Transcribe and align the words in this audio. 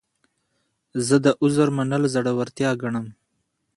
زه 1.07 1.15
د 1.25 1.27
عذر 1.41 1.67
منل 1.77 2.03
زړورتیا 2.13 2.71
ګڼم. 2.81 3.07